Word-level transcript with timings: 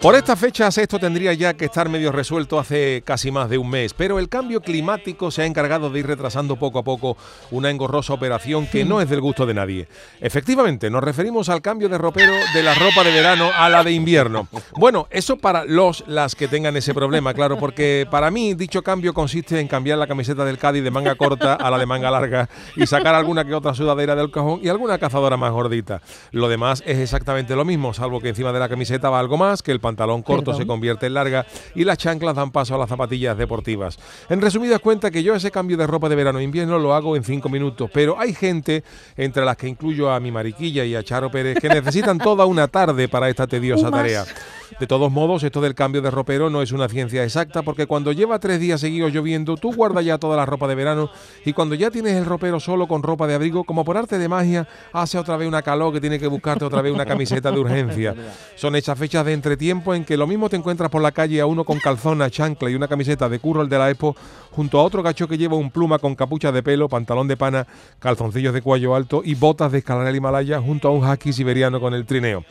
Por 0.00 0.14
estas 0.14 0.38
fechas 0.38 0.78
esto 0.78 0.98
tendría 0.98 1.34
ya 1.34 1.52
que 1.52 1.66
estar 1.66 1.90
medio 1.90 2.10
resuelto 2.10 2.58
hace 2.58 3.02
casi 3.04 3.30
más 3.30 3.50
de 3.50 3.58
un 3.58 3.68
mes, 3.68 3.92
pero 3.92 4.18
el 4.18 4.30
cambio 4.30 4.62
climático 4.62 5.30
se 5.30 5.42
ha 5.42 5.44
encargado 5.44 5.90
de 5.90 5.98
ir 5.98 6.06
retrasando 6.06 6.56
poco 6.56 6.78
a 6.78 6.82
poco 6.82 7.18
una 7.50 7.68
engorrosa 7.68 8.14
operación 8.14 8.66
que 8.66 8.86
no 8.86 9.02
es 9.02 9.10
del 9.10 9.20
gusto 9.20 9.44
de 9.44 9.52
nadie. 9.52 9.88
Efectivamente, 10.22 10.88
nos 10.88 11.04
referimos 11.04 11.50
al 11.50 11.60
cambio 11.60 11.90
de 11.90 11.98
ropero 11.98 12.32
de 12.54 12.62
la 12.62 12.74
ropa 12.76 13.04
de 13.04 13.12
verano 13.12 13.50
a 13.54 13.68
la 13.68 13.84
de 13.84 13.92
invierno. 13.92 14.48
Bueno, 14.74 15.06
eso 15.10 15.36
para 15.36 15.66
los 15.66 16.02
las 16.06 16.34
que 16.34 16.48
tengan 16.48 16.78
ese 16.78 16.94
problema, 16.94 17.34
claro, 17.34 17.58
porque 17.58 18.08
para 18.10 18.30
mí 18.30 18.54
dicho 18.54 18.82
cambio 18.82 19.12
consiste 19.12 19.60
en 19.60 19.68
cambiar 19.68 19.98
la 19.98 20.06
camiseta 20.06 20.46
del 20.46 20.56
Cádiz 20.56 20.82
de 20.82 20.90
manga 20.90 21.14
corta 21.14 21.56
a 21.56 21.70
la 21.70 21.76
de 21.76 21.84
manga 21.84 22.10
larga 22.10 22.48
y 22.74 22.86
sacar 22.86 23.14
alguna 23.14 23.44
que 23.44 23.54
otra 23.54 23.74
sudadera 23.74 24.16
del 24.16 24.30
cajón 24.30 24.60
y 24.62 24.70
alguna 24.70 24.96
cazadora 24.96 25.36
más 25.36 25.52
gordita. 25.52 26.00
Lo 26.30 26.48
demás 26.48 26.82
es 26.86 26.96
exactamente 26.96 27.54
lo 27.54 27.66
mismo, 27.66 27.92
salvo 27.92 28.18
que 28.18 28.30
encima 28.30 28.50
de 28.50 28.60
la 28.60 28.70
camiseta 28.70 29.10
va 29.10 29.20
algo 29.20 29.36
más, 29.36 29.62
que 29.62 29.72
el 29.72 29.78
pantalón 29.78 29.89
corto 30.22 30.54
se 30.54 30.66
convierte 30.66 31.06
en 31.06 31.14
larga 31.14 31.46
y 31.74 31.84
las 31.84 31.98
chanclas 31.98 32.34
dan 32.36 32.50
paso 32.50 32.74
a 32.74 32.78
las 32.78 32.88
zapatillas 32.88 33.36
deportivas. 33.36 33.98
En 34.28 34.40
resumidas 34.40 34.80
cuentas 34.80 35.10
que 35.10 35.22
yo 35.22 35.34
ese 35.34 35.50
cambio 35.50 35.76
de 35.76 35.86
ropa 35.86 36.08
de 36.08 36.16
verano 36.16 36.38
e 36.38 36.42
invierno 36.42 36.78
lo 36.78 36.94
hago 36.94 37.16
en 37.16 37.24
cinco 37.24 37.48
minutos, 37.48 37.90
pero 37.92 38.18
hay 38.18 38.34
gente, 38.34 38.84
entre 39.16 39.44
las 39.44 39.56
que 39.56 39.68
incluyo 39.68 40.10
a 40.10 40.20
mi 40.20 40.30
mariquilla 40.30 40.84
y 40.84 40.94
a 40.94 41.02
Charo 41.02 41.30
Pérez, 41.30 41.58
que 41.60 41.68
necesitan 41.68 42.18
toda 42.18 42.46
una 42.46 42.68
tarde 42.68 43.08
para 43.08 43.28
esta 43.28 43.46
tediosa 43.46 43.90
tarea. 43.90 44.24
De 44.78 44.86
todos 44.86 45.10
modos, 45.10 45.42
esto 45.42 45.60
del 45.60 45.74
cambio 45.74 46.00
de 46.00 46.10
ropero 46.10 46.48
no 46.48 46.62
es 46.62 46.72
una 46.72 46.88
ciencia 46.88 47.24
exacta 47.24 47.62
porque 47.62 47.86
cuando 47.86 48.12
lleva 48.12 48.38
tres 48.38 48.60
días 48.60 48.80
seguidos 48.80 49.12
lloviendo, 49.12 49.56
tú 49.56 49.74
guardas 49.74 50.04
ya 50.04 50.18
toda 50.18 50.36
la 50.36 50.46
ropa 50.46 50.68
de 50.68 50.74
verano 50.74 51.10
y 51.44 51.52
cuando 51.52 51.74
ya 51.74 51.90
tienes 51.90 52.14
el 52.14 52.24
ropero 52.24 52.60
solo 52.60 52.86
con 52.86 53.02
ropa 53.02 53.26
de 53.26 53.34
abrigo, 53.34 53.64
como 53.64 53.84
por 53.84 53.96
arte 53.96 54.18
de 54.18 54.28
magia, 54.28 54.68
hace 54.92 55.18
otra 55.18 55.36
vez 55.36 55.48
una 55.48 55.62
calor 55.62 55.92
que 55.92 56.00
tiene 56.00 56.18
que 56.18 56.26
buscarte 56.26 56.64
otra 56.64 56.82
vez 56.82 56.92
una 56.92 57.04
camiseta 57.04 57.50
de 57.50 57.58
urgencia. 57.58 58.14
Son 58.56 58.76
hechas 58.76 58.98
fechas 58.98 59.24
de 59.26 59.32
entretiempo 59.32 59.79
en 59.88 60.04
que 60.04 60.16
lo 60.16 60.26
mismo 60.26 60.48
te 60.48 60.56
encuentras 60.56 60.90
por 60.90 61.02
la 61.02 61.12
calle 61.12 61.40
a 61.40 61.46
uno 61.46 61.64
con 61.64 61.78
calzona, 61.78 62.30
chancla 62.30 62.70
y 62.70 62.74
una 62.74 62.88
camiseta 62.88 63.28
de 63.28 63.38
curro 63.38 63.62
el 63.62 63.68
de 63.68 63.78
la 63.78 63.90
Expo, 63.90 64.14
junto 64.50 64.78
a 64.78 64.82
otro 64.82 65.02
gacho 65.02 65.26
que 65.26 65.38
lleva 65.38 65.56
un 65.56 65.70
pluma 65.70 65.98
con 65.98 66.14
capucha 66.14 66.52
de 66.52 66.62
pelo, 66.62 66.88
pantalón 66.88 67.26
de 67.28 67.36
pana, 67.36 67.66
calzoncillos 67.98 68.54
de 68.54 68.62
cuello 68.62 68.94
alto 68.94 69.22
y 69.24 69.34
botas 69.34 69.72
de 69.72 69.78
escalar 69.78 70.06
el 70.06 70.16
Himalaya, 70.16 70.60
junto 70.60 70.88
a 70.88 70.90
un 70.90 71.04
haki 71.04 71.32
siberiano 71.32 71.80
con 71.80 71.94
el 71.94 72.04
trineo. 72.04 72.44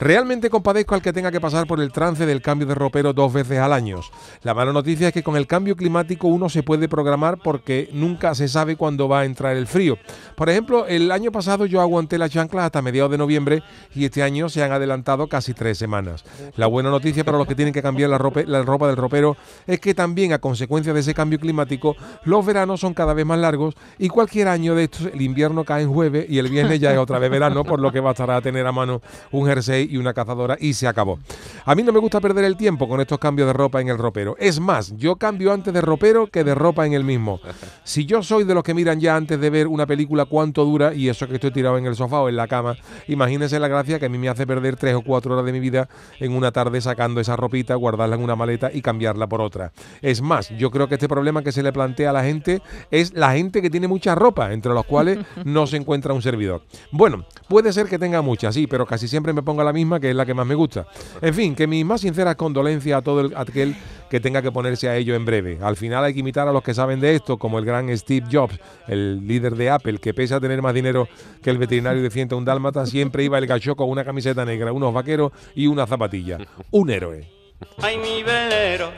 Realmente 0.00 0.48
compadezco 0.48 0.94
al 0.94 1.02
que 1.02 1.12
tenga 1.12 1.30
que 1.30 1.42
pasar 1.42 1.66
por 1.66 1.78
el 1.78 1.92
trance 1.92 2.24
del 2.24 2.40
cambio 2.40 2.66
de 2.66 2.74
ropero 2.74 3.12
dos 3.12 3.34
veces 3.34 3.58
al 3.58 3.74
año. 3.74 4.00
La 4.42 4.54
mala 4.54 4.72
noticia 4.72 5.08
es 5.08 5.12
que 5.12 5.22
con 5.22 5.36
el 5.36 5.46
cambio 5.46 5.76
climático 5.76 6.26
uno 6.26 6.48
se 6.48 6.62
puede 6.62 6.88
programar 6.88 7.36
porque 7.36 7.90
nunca 7.92 8.34
se 8.34 8.48
sabe 8.48 8.76
cuándo 8.76 9.10
va 9.10 9.20
a 9.20 9.24
entrar 9.26 9.54
el 9.58 9.66
frío. 9.66 9.98
Por 10.36 10.48
ejemplo, 10.48 10.86
el 10.86 11.12
año 11.12 11.30
pasado 11.30 11.66
yo 11.66 11.82
aguanté 11.82 12.16
la 12.16 12.30
chancla 12.30 12.64
hasta 12.64 12.80
mediados 12.80 13.10
de 13.10 13.18
noviembre 13.18 13.62
y 13.94 14.06
este 14.06 14.22
año 14.22 14.48
se 14.48 14.62
han 14.62 14.72
adelantado 14.72 15.26
casi 15.26 15.52
tres 15.52 15.76
semanas. 15.76 16.24
La 16.56 16.66
buena 16.66 16.88
noticia 16.88 17.22
para 17.22 17.36
los 17.36 17.46
que 17.46 17.54
tienen 17.54 17.74
que 17.74 17.82
cambiar 17.82 18.08
la 18.08 18.16
ropa, 18.16 18.40
del 18.86 18.96
ropero 18.96 19.36
es 19.66 19.80
que 19.80 19.92
también 19.92 20.32
a 20.32 20.38
consecuencia 20.38 20.94
de 20.94 21.00
ese 21.00 21.12
cambio 21.12 21.38
climático 21.38 21.94
los 22.24 22.46
veranos 22.46 22.80
son 22.80 22.94
cada 22.94 23.12
vez 23.12 23.26
más 23.26 23.38
largos 23.38 23.74
y 23.98 24.08
cualquier 24.08 24.48
año 24.48 24.74
de 24.74 24.84
estos 24.84 25.10
el 25.12 25.20
invierno 25.20 25.62
cae 25.62 25.82
en 25.82 25.92
jueves 25.92 26.24
y 26.26 26.38
el 26.38 26.48
viernes 26.48 26.80
ya 26.80 26.90
es 26.90 26.96
otra 26.96 27.18
vez 27.18 27.30
verano, 27.30 27.64
por 27.64 27.80
lo 27.80 27.92
que 27.92 28.00
bastará 28.00 28.40
tener 28.40 28.66
a 28.66 28.72
mano 28.72 29.02
un 29.30 29.46
jersey 29.46 29.89
y 29.90 29.96
una 29.96 30.14
cazadora 30.14 30.56
y 30.60 30.74
se 30.74 30.86
acabó. 30.86 31.18
A 31.64 31.74
mí 31.74 31.82
no 31.82 31.92
me 31.92 31.98
gusta 31.98 32.20
perder 32.20 32.44
el 32.44 32.56
tiempo 32.56 32.88
con 32.88 33.00
estos 33.00 33.18
cambios 33.18 33.46
de 33.46 33.52
ropa 33.52 33.80
en 33.80 33.88
el 33.88 33.98
ropero. 33.98 34.36
Es 34.38 34.60
más, 34.60 34.96
yo 34.96 35.16
cambio 35.16 35.52
antes 35.52 35.74
de 35.74 35.80
ropero 35.80 36.28
que 36.28 36.44
de 36.44 36.54
ropa 36.54 36.86
en 36.86 36.92
el 36.92 37.04
mismo. 37.04 37.40
Si 37.84 38.06
yo 38.06 38.22
soy 38.22 38.44
de 38.44 38.54
los 38.54 38.62
que 38.62 38.74
miran 38.74 39.00
ya 39.00 39.16
antes 39.16 39.40
de 39.40 39.50
ver 39.50 39.66
una 39.66 39.86
película 39.86 40.24
cuánto 40.24 40.64
dura 40.64 40.94
y 40.94 41.08
eso 41.08 41.26
que 41.28 41.34
estoy 41.34 41.50
tirado 41.50 41.78
en 41.78 41.86
el 41.86 41.96
sofá 41.96 42.20
o 42.20 42.28
en 42.28 42.36
la 42.36 42.46
cama, 42.46 42.76
imagínense 43.08 43.58
la 43.58 43.68
gracia 43.68 43.98
que 43.98 44.06
a 44.06 44.08
mí 44.08 44.18
me 44.18 44.28
hace 44.28 44.46
perder 44.46 44.76
tres 44.76 44.94
o 44.94 45.02
cuatro 45.02 45.34
horas 45.34 45.44
de 45.44 45.52
mi 45.52 45.60
vida 45.60 45.88
en 46.18 46.32
una 46.32 46.52
tarde 46.52 46.80
sacando 46.80 47.20
esa 47.20 47.36
ropita, 47.36 47.74
guardarla 47.74 48.16
en 48.16 48.22
una 48.22 48.36
maleta 48.36 48.70
y 48.72 48.82
cambiarla 48.82 49.26
por 49.26 49.40
otra. 49.40 49.72
Es 50.02 50.22
más, 50.22 50.50
yo 50.50 50.70
creo 50.70 50.88
que 50.88 50.94
este 50.94 51.08
problema 51.08 51.42
que 51.42 51.52
se 51.52 51.62
le 51.62 51.72
plantea 51.72 52.10
a 52.10 52.12
la 52.12 52.24
gente 52.24 52.62
es 52.90 53.12
la 53.14 53.32
gente 53.32 53.62
que 53.62 53.70
tiene 53.70 53.88
mucha 53.88 54.14
ropa, 54.14 54.52
entre 54.52 54.72
los 54.72 54.84
cuales 54.84 55.18
no 55.44 55.66
se 55.66 55.76
encuentra 55.76 56.14
un 56.14 56.22
servidor. 56.22 56.62
Bueno, 56.92 57.24
puede 57.48 57.72
ser 57.72 57.86
que 57.86 57.98
tenga 57.98 58.22
mucha, 58.22 58.52
sí, 58.52 58.66
pero 58.66 58.86
casi 58.86 59.08
siempre 59.08 59.32
me 59.32 59.42
pongo 59.42 59.64
la 59.64 59.72
misma 59.72 59.79
que 60.00 60.10
es 60.10 60.16
la 60.16 60.26
que 60.26 60.34
más 60.34 60.46
me 60.46 60.54
gusta. 60.54 60.86
En 61.20 61.34
fin, 61.34 61.54
que 61.54 61.66
mis 61.66 61.84
más 61.84 62.00
sinceras 62.00 62.36
condolencias 62.36 62.98
a 62.98 63.02
todo 63.02 63.30
aquel 63.36 63.76
que 64.10 64.20
tenga 64.20 64.42
que 64.42 64.50
ponerse 64.50 64.88
a 64.88 64.96
ello 64.96 65.14
en 65.14 65.24
breve. 65.24 65.58
Al 65.62 65.76
final 65.76 66.04
hay 66.04 66.12
que 66.12 66.20
imitar 66.20 66.48
a 66.48 66.52
los 66.52 66.62
que 66.62 66.74
saben 66.74 67.00
de 67.00 67.14
esto, 67.14 67.38
como 67.38 67.58
el 67.58 67.64
gran 67.64 67.96
Steve 67.96 68.26
Jobs, 68.30 68.58
el 68.88 69.26
líder 69.26 69.54
de 69.54 69.70
Apple, 69.70 69.98
que 69.98 70.12
pese 70.12 70.34
a 70.34 70.40
tener 70.40 70.60
más 70.60 70.74
dinero 70.74 71.08
que 71.42 71.50
el 71.50 71.58
veterinario 71.58 72.02
de 72.02 72.10
101 72.10 72.44
Dálmata, 72.44 72.84
siempre 72.86 73.24
iba 73.24 73.38
el 73.38 73.46
gacho 73.46 73.76
con 73.76 73.88
una 73.88 74.04
camiseta 74.04 74.44
negra, 74.44 74.72
unos 74.72 74.92
vaqueros 74.92 75.32
y 75.54 75.68
una 75.68 75.86
zapatilla. 75.86 76.38
Un 76.72 76.90
héroe. 76.90 77.40
Ay, 77.78 77.98
mi 77.98 78.22
velero, 78.22 78.90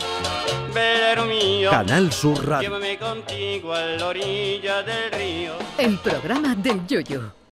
velero 0.73 1.27
mío. 1.27 1.71
Canal 1.71 2.13
Sur 2.13 2.47
Radio. 2.47 2.69
Llévame 2.69 2.97
contigo 2.97 3.73
a 3.75 3.81
la 3.81 4.07
orilla 4.07 4.83
del 4.83 5.13
río. 5.13 5.53
El 5.79 5.99
programa 5.99 6.55
del 6.55 6.87
Yoyo. 6.87 7.42